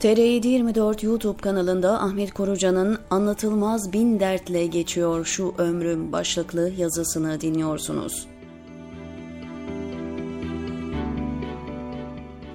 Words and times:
TR724 0.00 1.06
YouTube 1.06 1.40
kanalında 1.40 2.00
Ahmet 2.02 2.32
Korucan'ın 2.32 2.98
Anlatılmaz 3.10 3.92
Bin 3.92 4.20
Dertle 4.20 4.66
Geçiyor 4.66 5.24
Şu 5.24 5.54
Ömrüm 5.58 6.12
başlıklı 6.12 6.72
yazısını 6.76 7.40
dinliyorsunuz. 7.40 8.26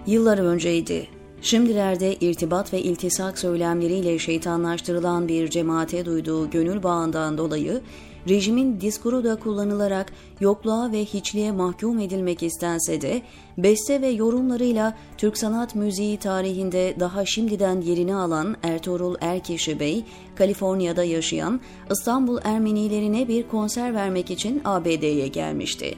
Yıllar 0.08 0.38
önceydi. 0.38 1.08
Şimdilerde 1.44 2.16
irtibat 2.16 2.73
ve 2.73 2.82
iltisak 2.82 3.39
söylemleriyle 3.39 4.20
şeytanlaştırılan 4.20 5.28
bir 5.28 5.50
cemaate 5.50 6.05
duyduğu 6.05 6.50
gönül 6.50 6.84
bağından 6.84 7.38
dolayı 7.38 7.82
rejimin 8.30 8.82
diskuru 8.82 9.23
da 9.23 9.36
kullanılarak 9.36 10.14
yokluğa 10.40 10.91
ve 10.91 11.05
hiçliğe 11.05 11.52
mahkum 11.52 12.00
edilmek 12.00 12.44
istense 12.44 13.02
de 13.02 13.21
beste 13.58 14.02
ve 14.02 14.08
yorumlarıyla 14.08 14.98
Türk 15.18 15.38
sanat 15.38 15.76
müziği 15.76 16.18
tarihinde 16.18 16.95
daha 16.99 17.26
şimdiden 17.26 17.82
yerini 17.82 18.16
alan 18.16 18.55
Ertuğrul 18.63 19.16
Erkeşi 19.21 19.80
Bey, 19.80 20.04
Kaliforniya'da 20.35 21.04
yaşayan 21.04 21.62
İstanbul 21.91 22.40
Ermenilerine 22.44 23.27
bir 23.27 23.48
konser 23.48 23.94
vermek 23.94 24.32
için 24.32 24.62
ABD'ye 24.66 25.27
gelmişti. 25.27 25.96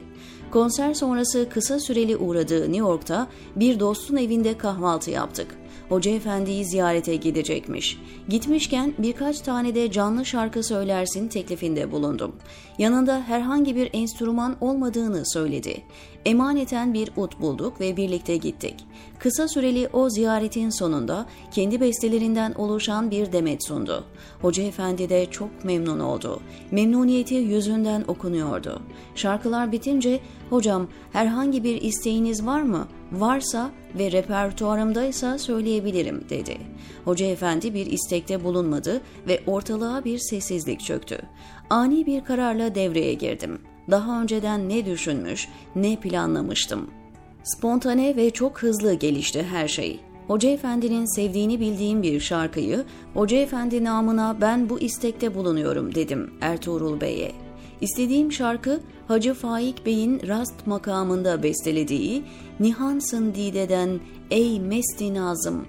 Konser 0.50 0.94
sonrası 0.94 1.48
kısa 1.48 1.80
süreli 1.80 2.16
uğradığı 2.16 2.60
New 2.60 2.76
York'ta 2.76 3.26
bir 3.56 3.80
dostun 3.80 4.16
evinde 4.16 4.58
kahvaltı 4.58 5.10
yaptık. 5.10 5.54
Hoca 5.88 6.10
Efendi'yi 6.10 6.64
ziyarete 6.64 7.16
gidecekmiş. 7.16 7.98
Gitmişken 8.28 8.94
birkaç 8.98 9.40
tane 9.40 9.74
de 9.74 9.90
canlı 9.90 10.24
şarkı 10.24 10.62
söylersin 10.62 11.28
teklifinde 11.28 11.92
bulundum. 11.92 12.36
Yanında 12.78 13.22
herhangi 13.22 13.76
bir 13.76 13.90
enstrüman 13.92 14.56
olmadığını 14.60 15.22
söyledi. 15.26 15.82
Emaneten 16.24 16.94
bir 16.94 17.10
ut 17.16 17.40
bulduk 17.40 17.80
ve 17.80 17.96
birlikte 17.96 18.36
gittik. 18.36 18.74
Kısa 19.18 19.48
süreli 19.48 19.88
o 19.92 20.10
ziyaretin 20.10 20.70
sonunda 20.70 21.26
kendi 21.50 21.80
bestelerinden 21.80 22.52
oluşan 22.52 23.10
bir 23.10 23.32
demet 23.32 23.66
sundu. 23.66 24.04
Hoca 24.42 24.62
Efendi 24.62 25.08
de 25.08 25.26
çok 25.30 25.64
memnun 25.64 26.00
oldu. 26.00 26.40
Memnuniyeti 26.70 27.34
yüzünden 27.34 28.04
okunuyordu. 28.08 28.82
Şarkılar 29.14 29.72
bitince 29.72 30.20
"Hocam 30.50 30.86
herhangi 31.12 31.64
bir 31.64 31.82
isteğiniz 31.82 32.46
var 32.46 32.62
mı? 32.62 32.88
Varsa 33.12 33.70
ve 33.98 34.12
repertuarımdaysa 34.12 35.38
söyleyebilirim." 35.38 36.24
dedi. 36.30 36.56
Hoca 37.04 37.26
Efendi 37.26 37.74
bir 37.74 37.86
istekte 37.86 38.44
bulunmadı 38.44 39.00
ve 39.28 39.40
ortalığa 39.46 40.04
bir 40.04 40.18
sessizlik 40.18 40.80
çöktü. 40.80 41.18
Ani 41.70 42.06
bir 42.06 42.24
kararla 42.24 42.74
devreye 42.74 43.14
girdim. 43.14 43.58
Daha 43.90 44.22
önceden 44.22 44.68
ne 44.68 44.86
düşünmüş, 44.86 45.48
ne 45.76 45.96
planlamıştım. 45.96 46.90
Spontane 47.42 48.16
ve 48.16 48.30
çok 48.30 48.62
hızlı 48.62 48.94
gelişti 48.94 49.42
her 49.42 49.68
şey. 49.68 50.00
Hoca 50.26 50.48
Efendi'nin 50.48 51.16
sevdiğini 51.16 51.60
bildiğim 51.60 52.02
bir 52.02 52.20
şarkıyı 52.20 52.84
Hoca 53.14 53.36
Efendi 53.36 53.84
namına 53.84 54.36
ben 54.40 54.68
bu 54.68 54.80
istekte 54.80 55.34
bulunuyorum 55.34 55.94
dedim 55.94 56.30
Ertuğrul 56.40 57.00
Bey'e. 57.00 57.45
İstediğim 57.80 58.32
şarkı 58.32 58.80
Hacı 59.08 59.34
Faik 59.34 59.86
Bey'in 59.86 60.20
rast 60.26 60.66
makamında 60.66 61.42
bestelediği 61.42 62.24
Nihansın 62.60 63.34
Dide'den 63.34 64.00
Ey 64.30 64.60
Mesti 64.60 65.14
Nazım. 65.14 65.66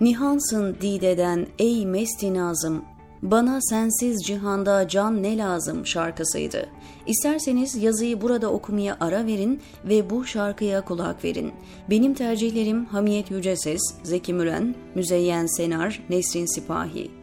Nihansın 0.00 0.76
Dide'den 0.80 1.46
Ey 1.58 1.86
Mesti 1.86 2.34
Nazım 2.34 2.84
bana 3.22 3.58
sensiz 3.60 4.22
cihanda 4.26 4.88
can 4.88 5.22
ne 5.22 5.38
lazım 5.38 5.86
şarkısıydı. 5.86 6.68
İsterseniz 7.06 7.76
yazıyı 7.76 8.20
burada 8.20 8.52
okumaya 8.52 8.96
ara 9.00 9.26
verin 9.26 9.60
ve 9.84 10.10
bu 10.10 10.24
şarkıya 10.24 10.84
kulak 10.84 11.24
verin. 11.24 11.52
Benim 11.90 12.14
tercihlerim 12.14 12.84
Hamiyet 12.84 13.30
Yüceses, 13.30 13.80
Zeki 14.02 14.34
Müren, 14.34 14.74
Müzeyyen 14.94 15.46
Senar, 15.46 16.02
Nesrin 16.10 16.54
Sipahi. 16.54 17.19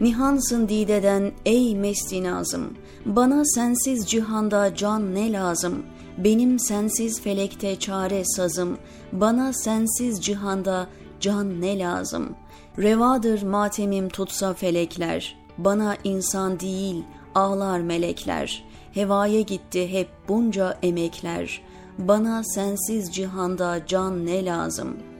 Nihansın 0.00 0.68
dideden 0.68 1.32
ey 1.46 1.76
mesti 1.76 2.22
nazım, 2.24 2.74
bana 3.06 3.44
sensiz 3.44 4.10
cihanda 4.10 4.74
can 4.74 5.14
ne 5.14 5.32
lazım, 5.32 5.82
benim 6.18 6.58
sensiz 6.58 7.20
felekte 7.20 7.78
çare 7.78 8.22
sazım, 8.24 8.78
bana 9.12 9.52
sensiz 9.52 10.24
cihanda 10.24 10.86
can 11.20 11.60
ne 11.60 11.78
lazım. 11.78 12.36
Revadır 12.78 13.42
matemim 13.42 14.08
tutsa 14.08 14.54
felekler, 14.54 15.36
bana 15.58 15.96
insan 16.04 16.60
değil 16.60 17.04
ağlar 17.34 17.80
melekler, 17.80 18.64
hevaya 18.92 19.40
gitti 19.40 19.92
hep 19.92 20.08
bunca 20.28 20.78
emekler, 20.82 21.62
bana 21.98 22.42
sensiz 22.44 23.14
cihanda 23.14 23.86
can 23.86 24.26
ne 24.26 24.44
lazım.'' 24.44 25.15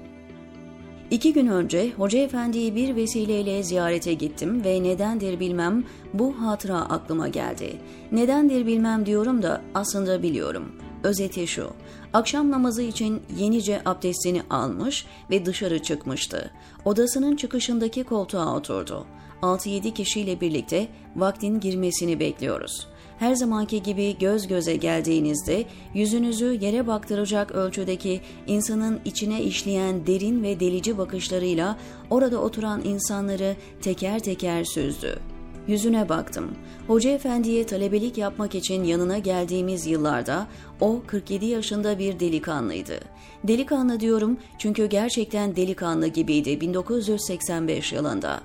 İki 1.10 1.32
gün 1.32 1.46
önce 1.46 1.90
Hoca 1.96 2.18
Efendi'yi 2.18 2.74
bir 2.74 2.96
vesileyle 2.96 3.62
ziyarete 3.62 4.14
gittim 4.14 4.64
ve 4.64 4.82
nedendir 4.82 5.40
bilmem 5.40 5.84
bu 6.14 6.40
hatıra 6.40 6.76
aklıma 6.76 7.28
geldi. 7.28 7.76
Nedendir 8.12 8.66
bilmem 8.66 9.06
diyorum 9.06 9.42
da 9.42 9.62
aslında 9.74 10.22
biliyorum. 10.22 10.72
Özeti 11.04 11.46
şu, 11.46 11.70
akşam 12.12 12.50
namazı 12.50 12.82
için 12.82 13.22
yenice 13.38 13.82
abdestini 13.84 14.42
almış 14.50 15.06
ve 15.30 15.46
dışarı 15.46 15.82
çıkmıştı. 15.82 16.50
Odasının 16.84 17.36
çıkışındaki 17.36 18.04
koltuğa 18.04 18.56
oturdu. 18.56 19.06
6-7 19.42 19.94
kişiyle 19.94 20.40
birlikte 20.40 20.88
vaktin 21.16 21.60
girmesini 21.60 22.20
bekliyoruz.'' 22.20 22.95
Her 23.18 23.34
zamanki 23.34 23.82
gibi 23.82 24.18
göz 24.18 24.46
göze 24.46 24.76
geldiğinizde 24.76 25.64
yüzünüzü 25.94 26.58
yere 26.60 26.86
baktıracak 26.86 27.52
ölçüdeki 27.52 28.20
insanın 28.46 29.00
içine 29.04 29.42
işleyen 29.42 30.06
derin 30.06 30.42
ve 30.42 30.60
delici 30.60 30.98
bakışlarıyla 30.98 31.76
orada 32.10 32.40
oturan 32.42 32.84
insanları 32.84 33.56
teker 33.82 34.18
teker 34.18 34.64
süzdü. 34.64 35.35
Yüzüne 35.68 36.08
baktım. 36.08 36.50
Hoca 36.86 37.10
efendiye 37.10 37.66
talebelik 37.66 38.18
yapmak 38.18 38.54
için 38.54 38.84
yanına 38.84 39.18
geldiğimiz 39.18 39.86
yıllarda 39.86 40.46
o 40.80 41.02
47 41.06 41.46
yaşında 41.46 41.98
bir 41.98 42.20
delikanlıydı. 42.20 43.00
Delikanlı 43.44 44.00
diyorum 44.00 44.38
çünkü 44.58 44.86
gerçekten 44.86 45.56
delikanlı 45.56 46.06
gibiydi 46.06 46.60
1985 46.60 47.92
yılında. 47.92 48.40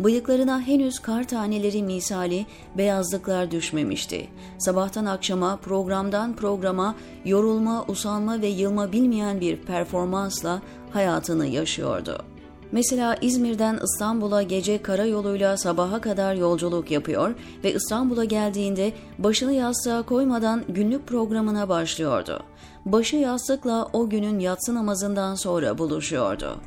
Bıyıklarına 0.00 0.60
henüz 0.60 0.98
kar 0.98 1.28
taneleri 1.28 1.82
misali 1.82 2.46
beyazlıklar 2.78 3.50
düşmemişti. 3.50 4.28
Sabahtan 4.58 5.06
akşama, 5.06 5.56
programdan 5.56 6.36
programa, 6.36 6.94
yorulma, 7.24 7.84
usanma 7.88 8.42
ve 8.42 8.46
yılma 8.46 8.92
bilmeyen 8.92 9.40
bir 9.40 9.56
performansla 9.56 10.62
hayatını 10.92 11.46
yaşıyordu. 11.46 12.33
Mesela 12.72 13.16
İzmir'den 13.20 13.80
İstanbul'a 13.84 14.42
gece 14.42 14.82
karayoluyla 14.82 15.56
sabaha 15.56 16.00
kadar 16.00 16.34
yolculuk 16.34 16.90
yapıyor 16.90 17.34
ve 17.64 17.74
İstanbul'a 17.74 18.24
geldiğinde 18.24 18.92
başını 19.18 19.52
yastığa 19.52 20.02
koymadan 20.02 20.64
günlük 20.68 21.06
programına 21.06 21.68
başlıyordu. 21.68 22.42
Başı 22.84 23.16
yastıkla 23.16 23.88
o 23.92 24.08
günün 24.08 24.38
yatsı 24.38 24.74
namazından 24.74 25.34
sonra 25.34 25.78
buluşuyordu. 25.78 26.60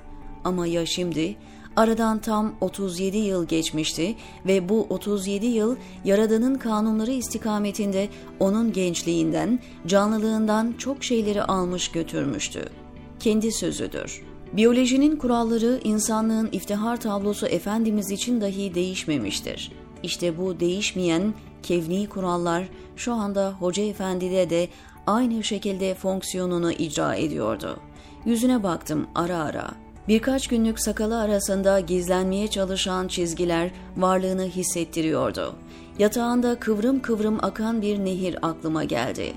Ama 0.44 0.68
ya 0.68 0.86
şimdi 0.86 1.36
Aradan 1.78 2.19
tam 2.19 2.56
37 2.62 3.18
yıl 3.18 3.47
geçmişti 3.47 4.16
ve 4.46 4.69
bu 4.69 4.88
37 4.90 5.46
yıl 5.46 5.75
Yaradan'ın 6.06 6.56
kanunları 6.56 7.12
istikametinde 7.12 8.09
onun 8.40 8.74
gençliğinden, 8.74 9.59
canlılığından 9.88 10.74
çok 10.78 11.03
şeyleri 11.03 11.44
almış 11.44 11.91
götürmüştü. 11.91 12.69
Kendi 13.19 13.52
sözüdür. 13.52 14.37
Biyolojinin 14.53 15.16
kuralları 15.16 15.80
insanlığın 15.84 16.50
iftihar 16.52 17.02
tablosu 17.02 17.47
Efendimiz 17.47 18.12
için 18.12 18.41
dahi 18.41 18.75
değişmemiştir. 18.75 19.72
İşte 20.03 20.38
bu 20.38 20.59
değişmeyen 20.59 21.34
kevni 21.63 22.09
kurallar 22.09 22.69
şu 22.96 23.13
anda 23.13 23.52
Hoca 23.59 23.84
Efendi'de 23.84 24.50
de 24.50 24.68
aynı 25.07 25.44
şekilde 25.44 25.96
fonksiyonunu 25.96 26.72
icra 26.72 27.16
ediyordu. 27.16 27.80
Yüzüne 28.25 28.63
baktım 28.63 29.07
ara 29.16 29.38
ara. 29.38 29.71
Birkaç 30.07 30.48
günlük 30.48 30.80
sakalı 30.80 31.19
arasında 31.19 31.80
gizlenmeye 31.80 32.48
çalışan 32.48 33.07
çizgiler 33.07 33.71
varlığını 33.98 34.45
hissettiriyordu. 34.45 35.56
Yatağında 36.00 36.60
kıvrım 36.60 37.01
kıvrım 37.01 37.38
akan 37.42 37.81
bir 37.81 38.00
nehir 38.00 38.38
aklıma 38.42 38.83
geldi. 38.83 39.33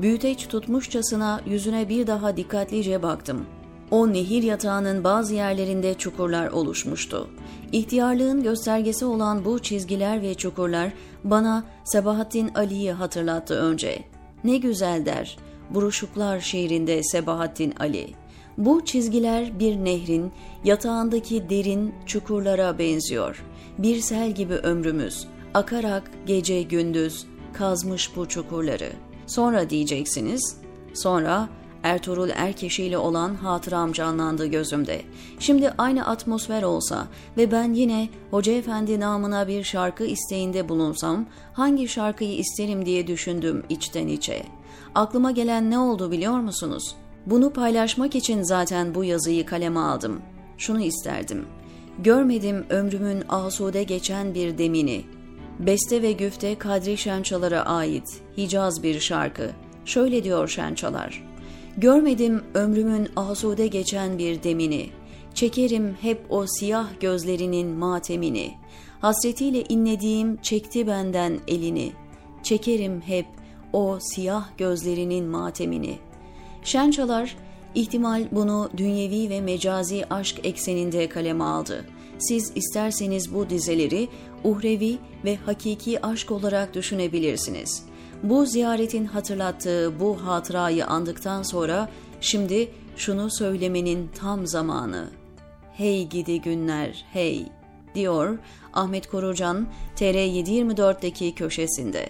Büyüteç 0.00 0.48
tutmuşçasına 0.48 1.40
yüzüne 1.46 1.88
bir 1.88 2.06
daha 2.06 2.36
dikkatlice 2.36 3.02
baktım. 3.02 3.46
O 3.90 4.12
nehir 4.12 4.42
yatağının 4.42 5.04
bazı 5.04 5.34
yerlerinde 5.34 5.94
çukurlar 5.94 6.48
oluşmuştu. 6.48 7.28
İhtiyarlığın 7.72 8.42
göstergesi 8.42 9.04
olan 9.04 9.44
bu 9.44 9.58
çizgiler 9.58 10.22
ve 10.22 10.34
çukurlar 10.34 10.92
bana 11.24 11.64
Sebahattin 11.84 12.50
Ali'yi 12.54 12.92
hatırlattı 12.92 13.54
önce. 13.54 14.04
Ne 14.44 14.56
güzel 14.56 15.06
der, 15.06 15.38
buruşuklar 15.70 16.40
şiirinde 16.40 17.02
Sebahattin 17.02 17.74
Ali.'' 17.80 18.24
Bu 18.58 18.84
çizgiler 18.84 19.58
bir 19.58 19.76
nehrin 19.76 20.32
yatağındaki 20.64 21.50
derin 21.50 21.94
çukurlara 22.06 22.78
benziyor. 22.78 23.44
Bir 23.78 24.00
sel 24.00 24.32
gibi 24.32 24.54
ömrümüz 24.54 25.26
akarak 25.54 26.10
gece 26.26 26.62
gündüz 26.62 27.26
kazmış 27.52 28.16
bu 28.16 28.28
çukurları. 28.28 28.92
Sonra 29.26 29.70
diyeceksiniz, 29.70 30.56
sonra 30.94 31.48
Ertuğrul 31.84 32.28
Erkeşi 32.34 32.84
ile 32.84 32.98
olan 32.98 33.34
hatıram 33.34 33.92
canlandı 33.92 34.46
gözümde. 34.46 35.02
Şimdi 35.38 35.74
aynı 35.78 36.06
atmosfer 36.06 36.62
olsa 36.62 37.06
ve 37.36 37.52
ben 37.52 37.72
yine 37.72 38.08
Hoca 38.30 38.52
Efendi 38.52 39.00
namına 39.00 39.48
bir 39.48 39.64
şarkı 39.64 40.04
isteğinde 40.04 40.68
bulunsam 40.68 41.26
hangi 41.52 41.88
şarkıyı 41.88 42.36
isterim 42.36 42.86
diye 42.86 43.06
düşündüm 43.06 43.62
içten 43.68 44.08
içe. 44.08 44.42
Aklıma 44.94 45.30
gelen 45.30 45.70
ne 45.70 45.78
oldu 45.78 46.10
biliyor 46.10 46.38
musunuz? 46.38 46.96
Bunu 47.26 47.52
paylaşmak 47.52 48.14
için 48.14 48.42
zaten 48.42 48.94
bu 48.94 49.04
yazıyı 49.04 49.46
kaleme 49.46 49.80
aldım. 49.80 50.20
Şunu 50.58 50.80
isterdim. 50.80 51.46
Görmedim 51.98 52.66
ömrümün 52.70 53.24
asude 53.28 53.82
geçen 53.82 54.34
bir 54.34 54.58
demini. 54.58 55.04
Beste 55.58 56.02
ve 56.02 56.12
güfte 56.12 56.58
Kadri 56.58 56.96
Şençalar'a 56.96 57.62
ait 57.62 58.08
Hicaz 58.36 58.82
bir 58.82 59.00
şarkı. 59.00 59.50
Şöyle 59.84 60.24
diyor 60.24 60.48
Şençalar. 60.48 61.33
Görmedim 61.76 62.42
ömrümün 62.54 63.08
asude 63.16 63.66
geçen 63.66 64.18
bir 64.18 64.42
demini. 64.42 64.90
Çekerim 65.34 65.96
hep 66.00 66.20
o 66.28 66.46
siyah 66.46 67.00
gözlerinin 67.00 67.68
matemini. 67.68 68.54
Hasretiyle 69.00 69.64
inlediğim 69.68 70.36
çekti 70.36 70.86
benden 70.86 71.38
elini. 71.48 71.92
Çekerim 72.42 73.00
hep 73.00 73.26
o 73.72 73.98
siyah 74.00 74.48
gözlerinin 74.58 75.24
matemini. 75.24 75.98
Şençalar 76.62 77.36
ihtimal 77.74 78.26
bunu 78.32 78.70
dünyevi 78.76 79.30
ve 79.30 79.40
mecazi 79.40 80.04
aşk 80.10 80.40
ekseninde 80.46 81.08
kaleme 81.08 81.44
aldı. 81.44 81.84
Siz 82.18 82.52
isterseniz 82.54 83.34
bu 83.34 83.50
dizeleri 83.50 84.08
uhrevi 84.44 84.98
ve 85.24 85.36
hakiki 85.36 86.06
aşk 86.06 86.30
olarak 86.30 86.74
düşünebilirsiniz. 86.74 87.82
Bu 88.24 88.46
ziyaretin 88.46 89.04
hatırlattığı 89.04 90.00
bu 90.00 90.26
hatırayı 90.26 90.86
andıktan 90.86 91.42
sonra 91.42 91.88
şimdi 92.20 92.70
şunu 92.96 93.30
söylemenin 93.30 94.08
tam 94.08 94.46
zamanı. 94.46 95.10
Hey 95.72 96.08
gidi 96.08 96.40
günler 96.40 97.04
hey 97.12 97.46
diyor 97.94 98.38
Ahmet 98.72 99.06
Korucan 99.06 99.66
TR724'deki 99.96 101.34
köşesinde. 101.34 102.08